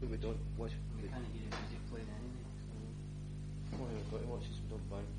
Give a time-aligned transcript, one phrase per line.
[0.00, 0.70] We don't watch.
[0.94, 2.46] We, we can't hear the music playing anyway.
[2.70, 3.82] So.
[3.82, 4.62] Well, we've got to watch this.
[4.62, 5.10] We don't bang.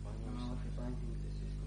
[0.00, 0.16] Bang.
[0.32, 0.96] No, if we bang
[1.28, 1.57] it's just.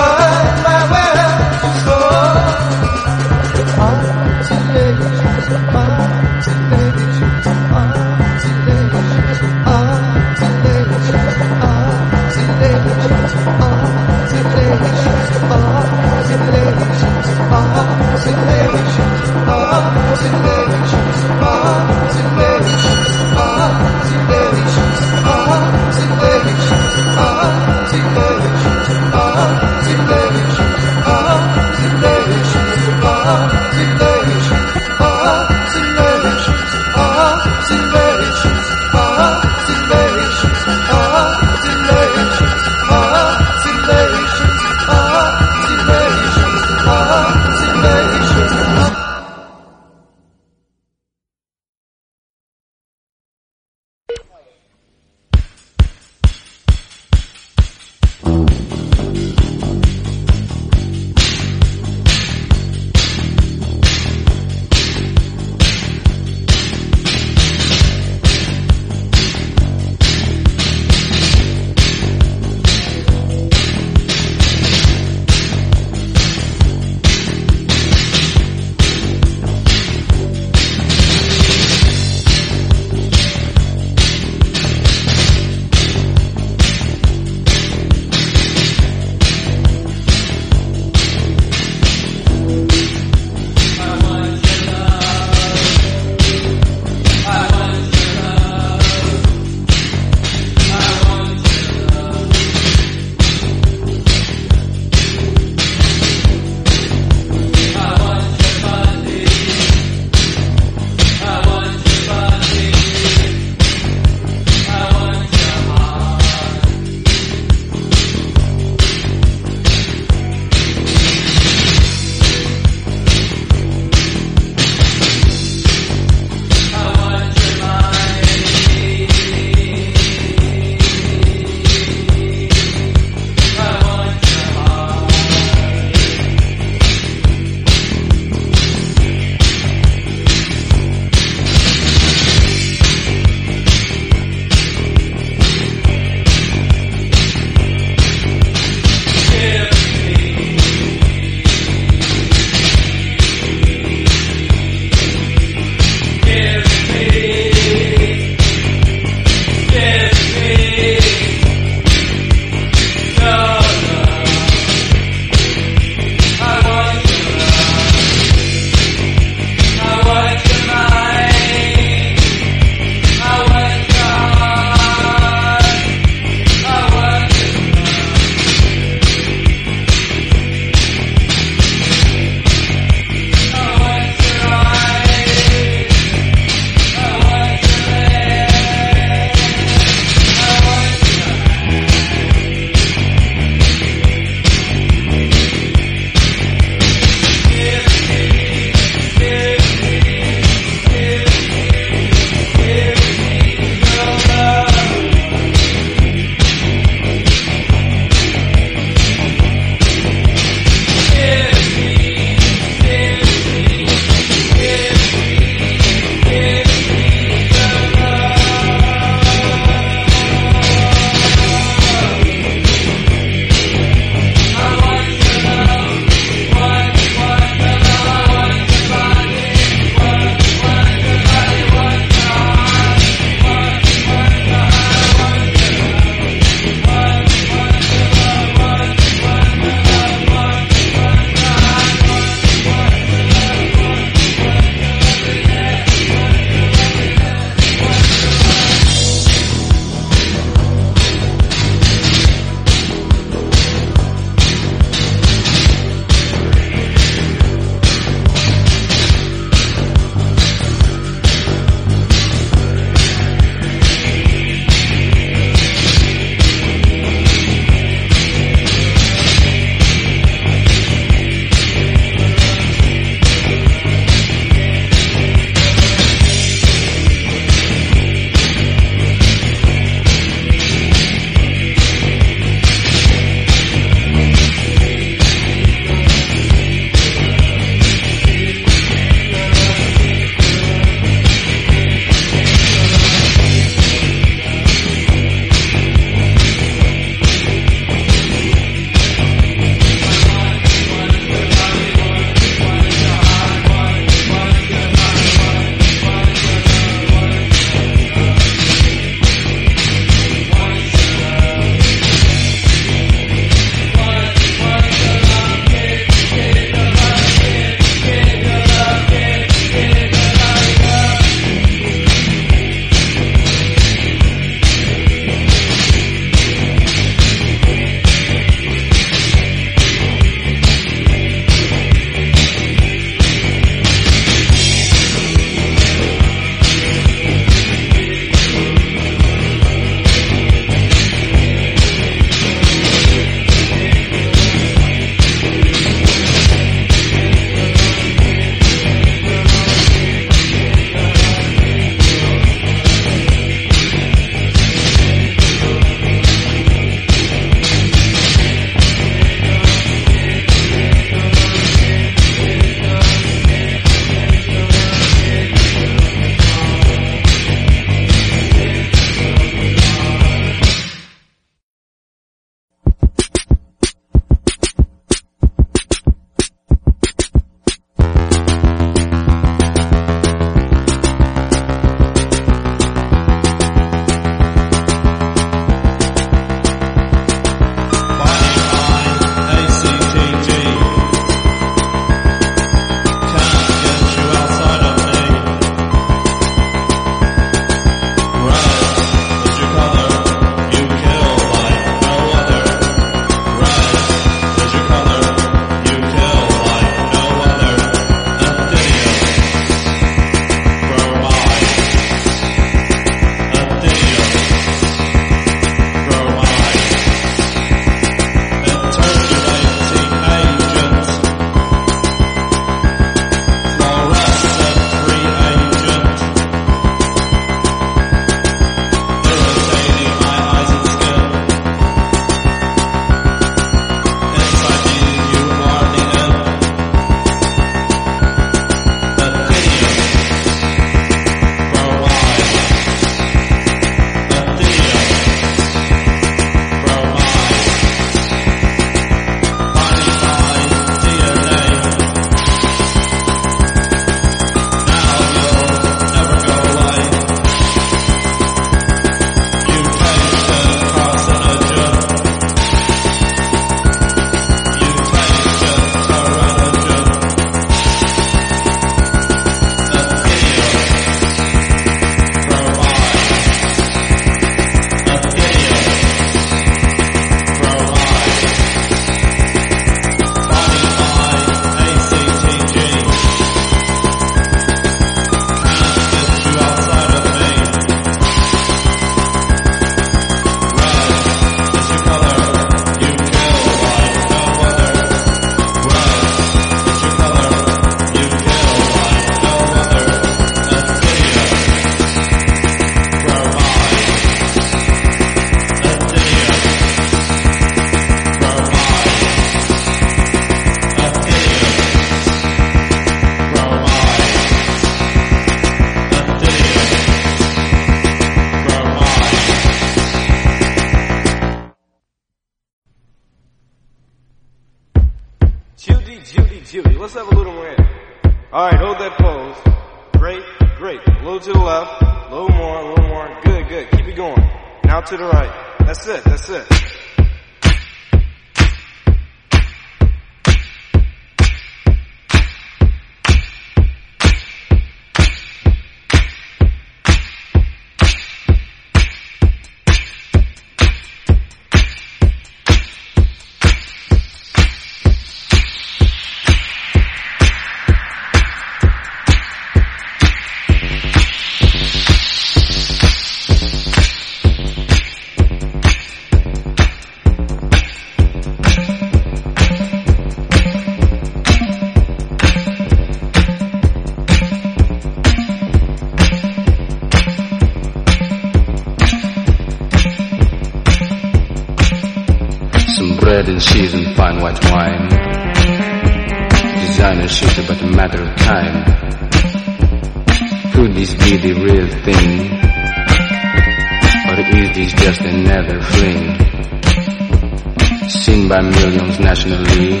[598.26, 600.00] Seen by millions nationally.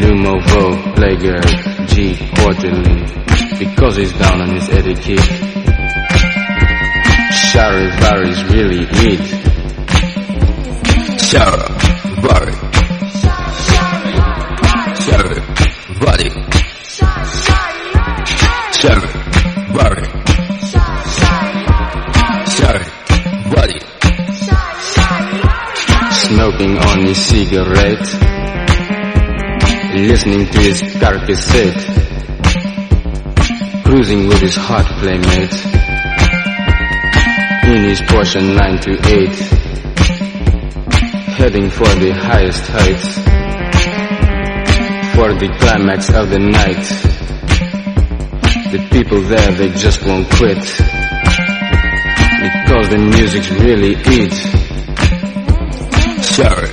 [0.00, 3.04] Lumo, Vogue, Playgirl, G, quarterly.
[3.58, 5.20] Because he's down on his etiquette.
[7.52, 9.20] Charivaris really eat.
[11.20, 11.68] Shara,
[27.14, 28.08] Cigarette.
[29.94, 31.82] Listening to his car cassette.
[33.84, 35.54] Cruising with his hot playmate.
[37.64, 39.64] In his Porsche 928
[41.34, 43.16] heading for the highest heights,
[45.14, 46.86] for the climax of the night.
[48.70, 50.62] The people there, they just won't quit,
[52.46, 54.32] because the music's really it.
[56.22, 56.70] Shari,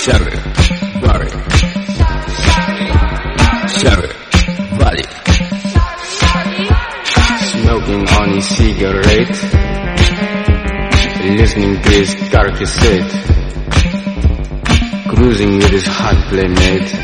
[0.00, 0.36] Shari,
[1.02, 1.28] Vari,
[3.68, 4.08] Shari,
[4.80, 5.04] Vali.
[7.52, 9.36] Smoking on his cigarette,
[11.36, 13.12] listening to his car cassette,
[15.14, 16.94] cruising with his hot playmate,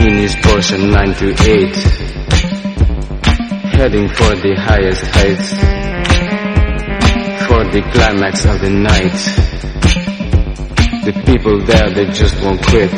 [0.00, 2.06] in his Porsche 928
[3.76, 5.50] heading for the highest heights,
[7.46, 9.45] for the climax of the night.
[11.06, 12.90] The people there, they just won't quit,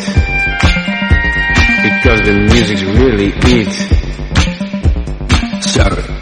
[1.82, 3.68] because the music's really it.
[5.68, 6.17] Shari,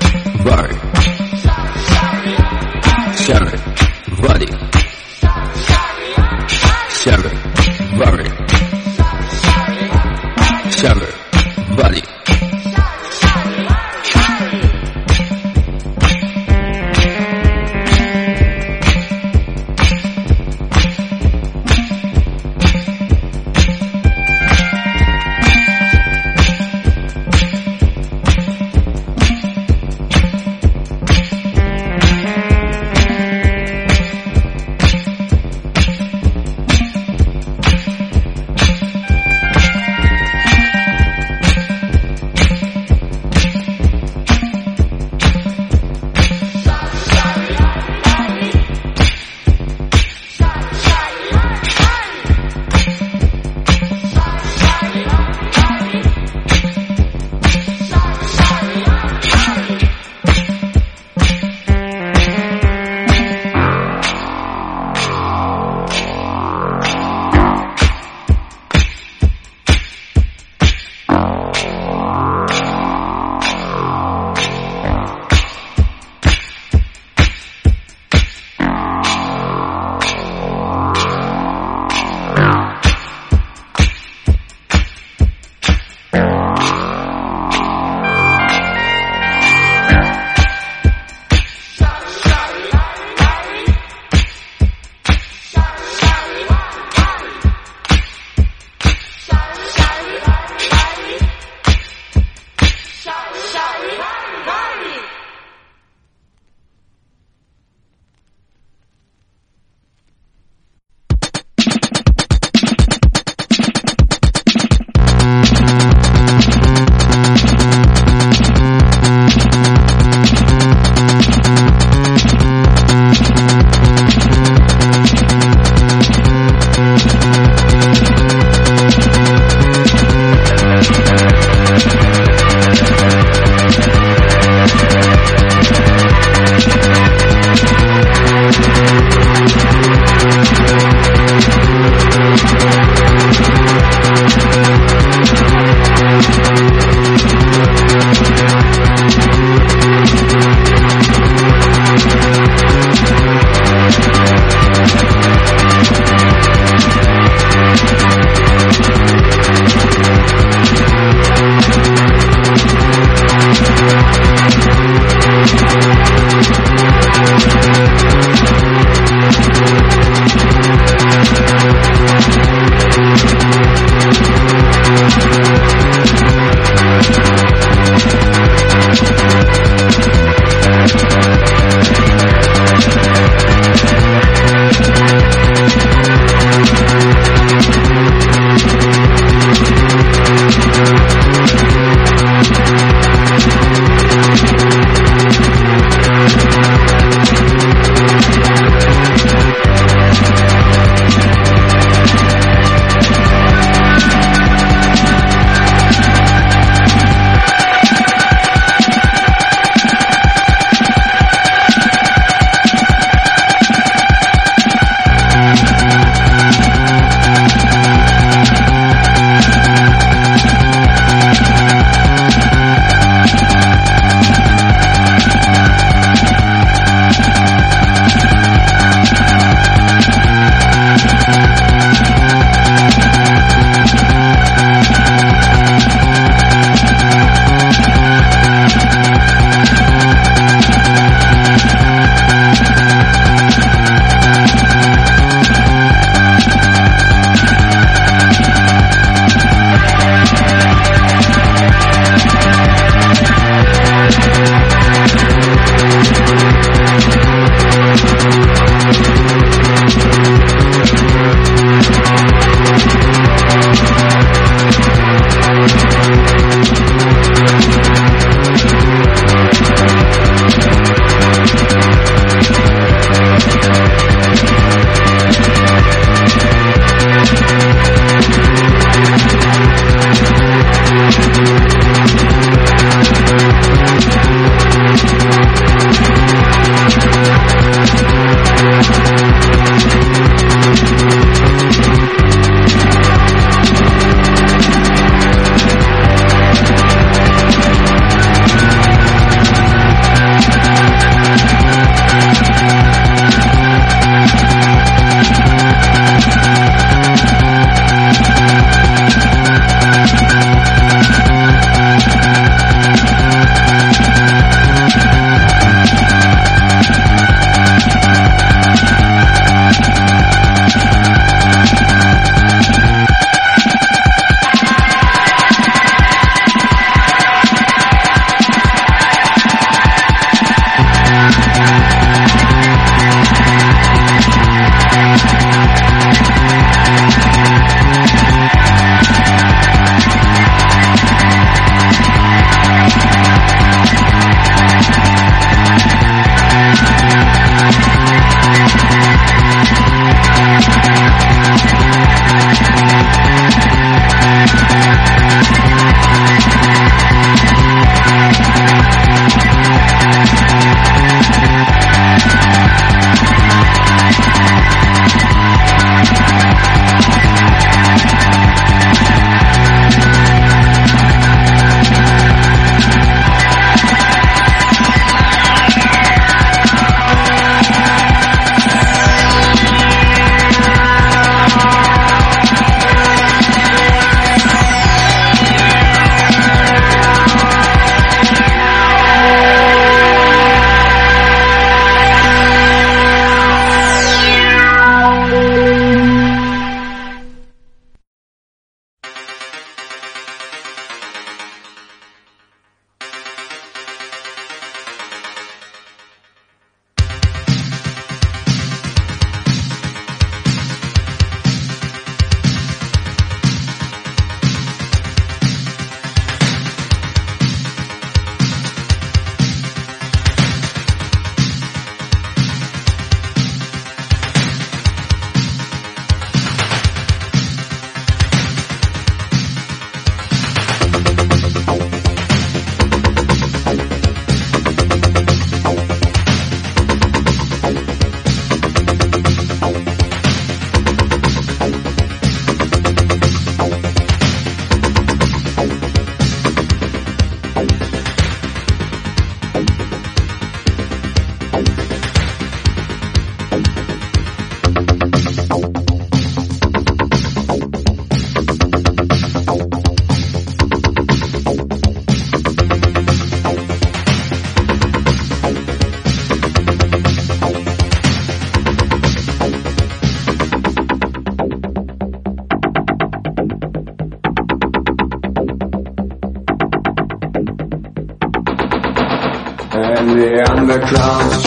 [480.77, 481.46] Underground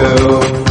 [0.00, 0.69] Thank you.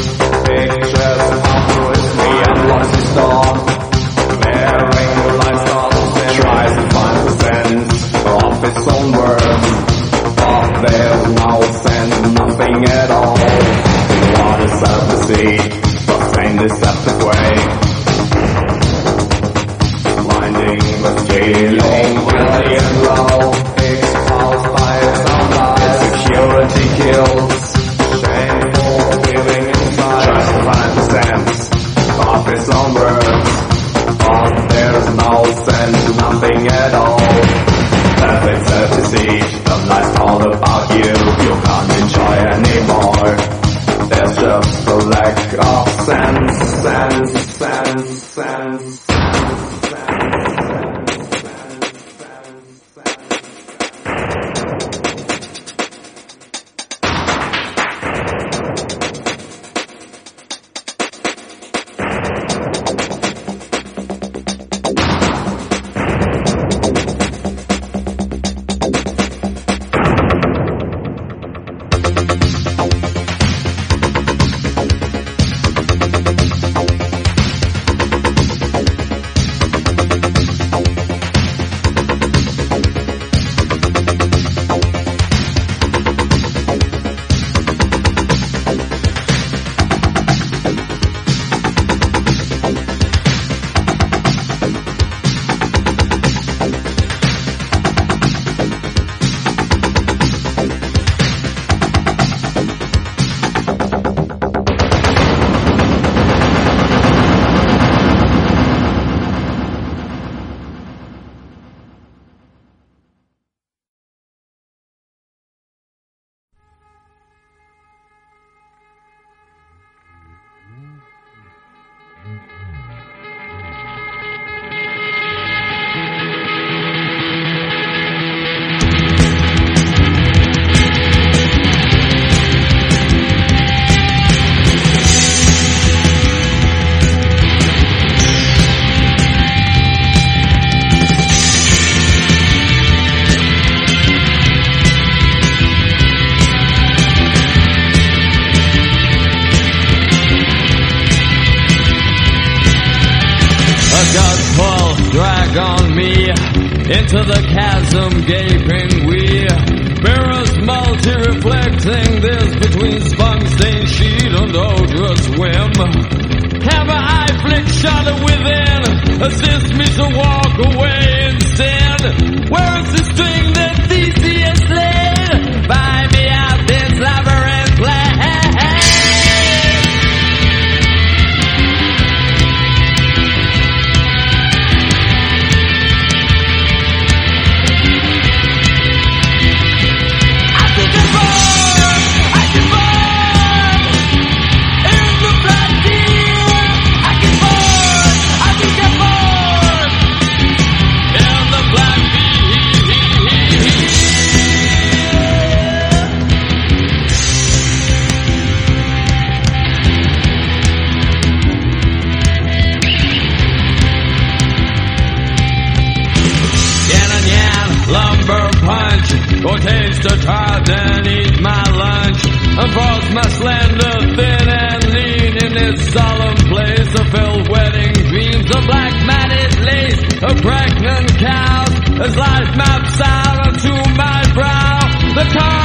[222.59, 228.49] and frogs my slender, thin and lean in this solemn place of filled wedding dreams
[228.55, 231.63] of black matted lace, a pregnant cow
[232.03, 234.79] as life maps out onto my brow.
[235.15, 235.58] The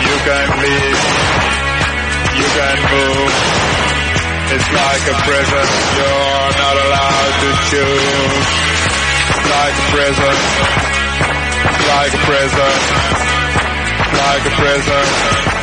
[0.06, 1.00] You can leave,
[2.38, 3.32] you can move.
[4.52, 5.66] It's like a prison,
[5.96, 8.48] you're not allowed to choose.
[9.32, 10.36] It's like a prison,
[11.88, 12.74] like a prison,
[14.12, 15.61] like a prison.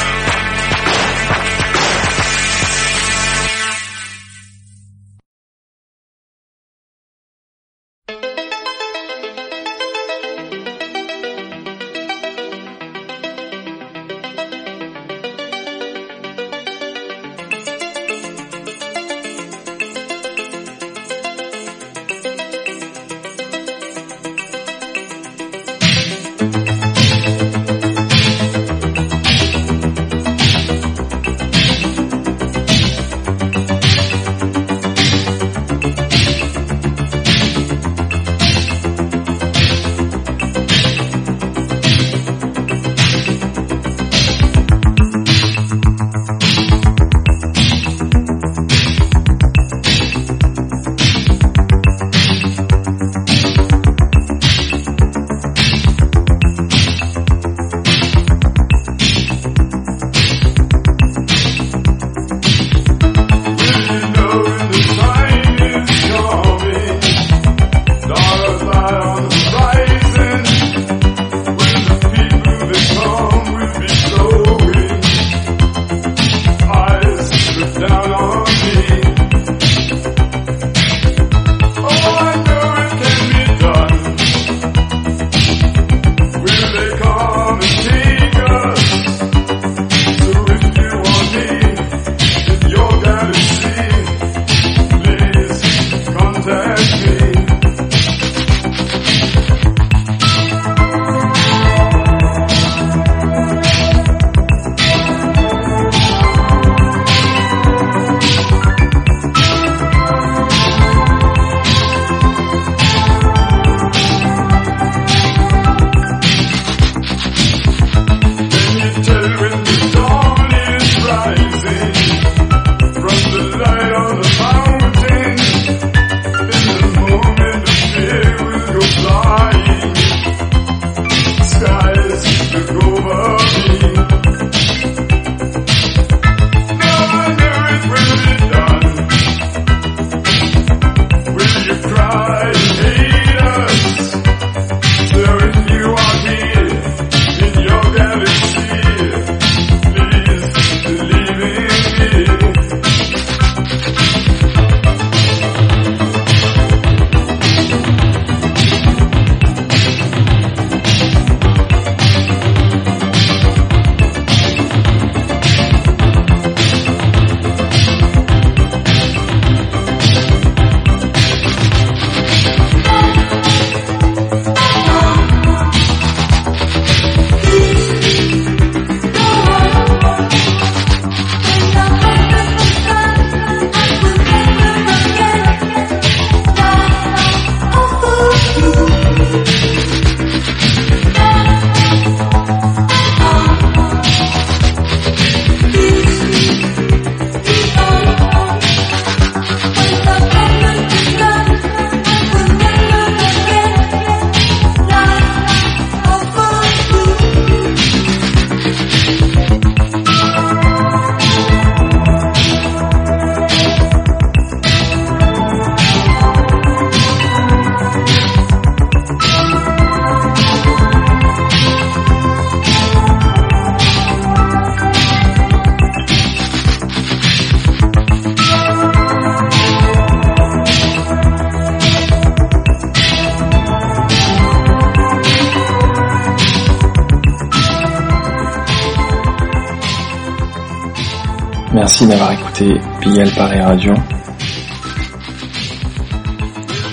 [242.01, 243.93] Merci d'avoir écouté Pigalle Paris Radio.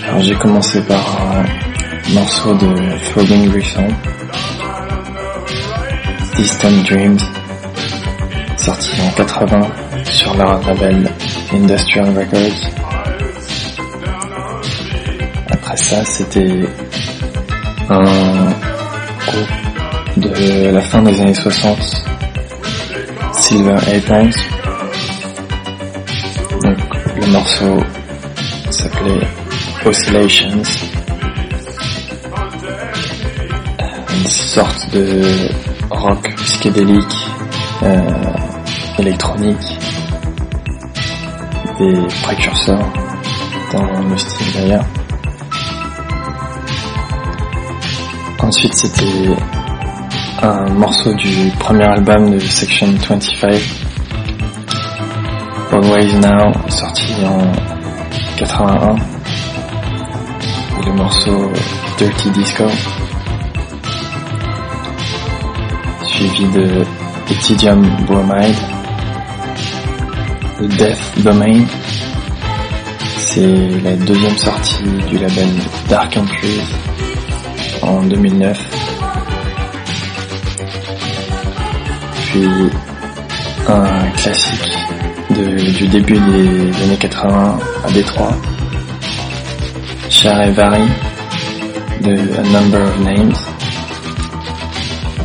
[0.04, 2.74] Alors j'ai commencé par un morceau de
[3.12, 3.86] Flogging Grissom,
[6.36, 7.20] Distant Dreams,
[8.56, 9.60] sorti en 80
[10.06, 11.08] sur leur label
[11.52, 12.70] Industrial Records.
[15.52, 16.64] Après ça, c'était
[17.88, 18.02] un
[19.24, 21.78] groupe de la fin des années 60,
[23.34, 24.55] Silver Aprons.
[27.26, 27.82] Le morceau
[28.70, 29.26] s'appelait
[29.84, 30.62] Oscillations.
[34.14, 35.22] Une sorte de
[35.90, 37.16] rock psychédélique,
[37.82, 38.00] euh,
[38.98, 39.78] électronique,
[41.80, 42.92] des précurseurs
[43.72, 44.86] dans le style d'ailleurs.
[48.38, 49.36] Ensuite c'était
[50.42, 53.86] un morceau du premier album de Section 25,
[55.72, 57.52] Always Now, sorti en
[58.36, 58.96] 81.
[60.80, 61.50] Et le morceau
[61.98, 62.64] Dirty Disco,
[66.04, 66.84] suivi de
[67.30, 68.56] Ethidium Bromide,
[70.58, 71.64] The Death Domain.
[73.16, 75.48] C'est la deuxième sortie du label
[75.88, 76.60] Dark Country
[77.82, 78.58] en 2009.
[82.26, 82.70] Puis
[83.68, 84.76] un classique
[85.36, 88.32] du début des années 80 à Détroit,
[90.54, 90.82] Vary
[92.00, 93.34] de A Number of Names,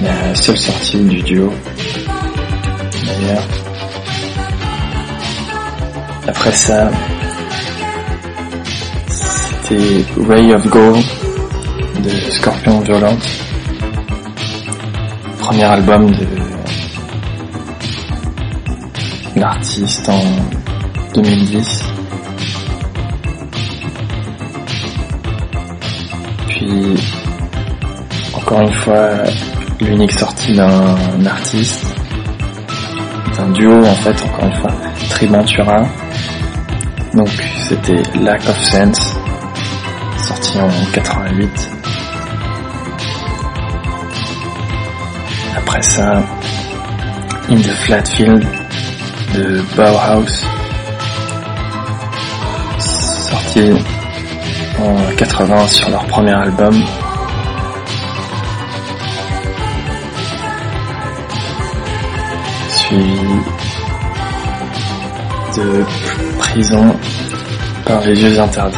[0.03, 1.53] la seule sortie du duo
[3.05, 3.43] d'ailleurs.
[6.28, 6.91] Après ça,
[9.07, 11.05] c'était Ray of Gold
[12.03, 13.18] de Scorpion Violent,
[15.39, 16.40] premier album de
[19.41, 20.21] l'artiste en
[21.15, 21.83] 2010.
[26.47, 26.93] Puis,
[28.35, 29.09] encore une fois,
[29.79, 31.87] l'unique sortie d'un artiste,
[33.35, 34.71] d'un duo en fait, encore une fois,
[35.09, 35.87] Triventura.
[37.15, 37.29] Donc
[37.67, 39.15] c'était Lack of Sense,
[40.19, 41.49] sorti en 88.
[45.57, 46.21] Après ça,
[47.49, 48.61] In the Flat Field
[49.34, 50.45] de Bauhaus,
[53.29, 53.71] sorti
[54.79, 56.84] en 80 sur leur premier album.
[62.69, 63.19] Suivi
[65.57, 65.86] de
[66.39, 66.95] Prison
[67.86, 68.77] par les yeux interdits,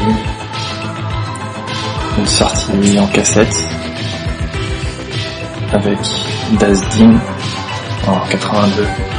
[2.18, 3.58] une sortie en cassette
[5.74, 5.98] avec
[6.92, 7.18] Ding
[8.08, 9.13] en 82.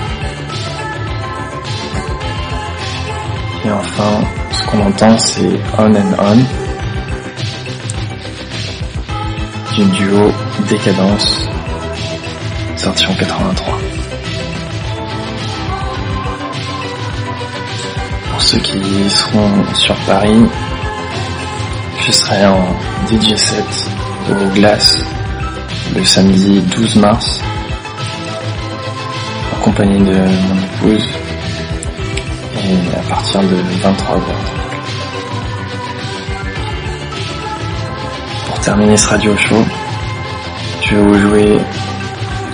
[3.64, 4.20] Et enfin,
[4.52, 6.36] ce qu'on entend, c'est On and On
[9.74, 10.30] du duo
[10.68, 11.48] Décadence,
[12.76, 13.78] sorti en 83.
[18.30, 20.46] Pour ceux qui seront sur Paris,
[22.06, 22.66] je serai en
[23.10, 23.64] DJ set
[24.30, 24.98] au Glace
[25.96, 27.40] le samedi 12 mars
[29.54, 31.08] en compagnie de mon épouse
[32.96, 34.20] à partir de 23h.
[38.46, 39.62] Pour terminer ce radio show,
[40.82, 41.60] je vais vous jouer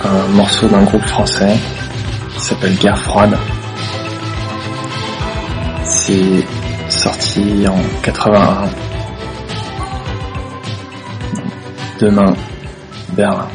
[0.03, 1.55] un morceau d'un groupe français
[2.33, 3.37] qui s'appelle Guerre froide.
[5.85, 6.45] C'est
[6.89, 8.69] sorti en 81.
[11.99, 12.33] Demain,
[13.13, 13.47] Berlin.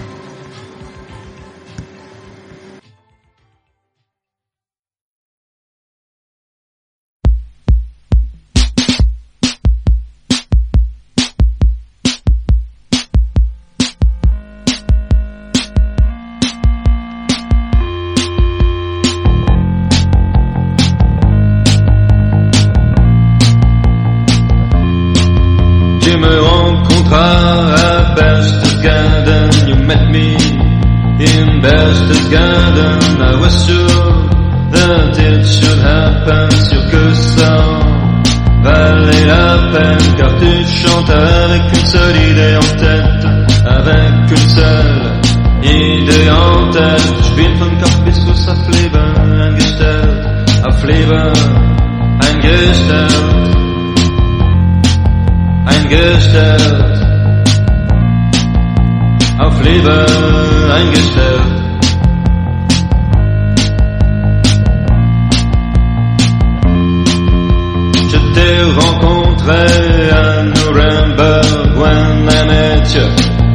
[68.11, 73.07] Je t'ai rencontré à Nuremberg when I met you.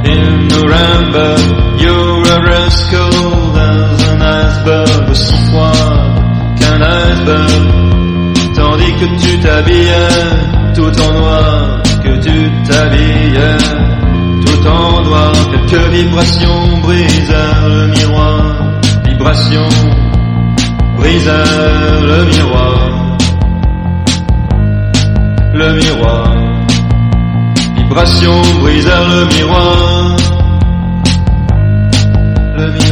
[0.06, 6.16] In Nuremberg, you're as cold as an iceberg, aussi froid
[6.60, 7.64] qu'un iceberg.
[8.56, 13.58] Tandis que tu t'habillais tout en noir, que tu t'habillais
[14.46, 19.70] tout en noir que vibration brisa le miroir, vibration
[20.98, 21.38] brisa
[22.10, 23.18] le miroir,
[25.54, 26.36] le miroir,
[27.78, 30.16] vibration brisa le miroir,
[32.58, 32.91] le miroir.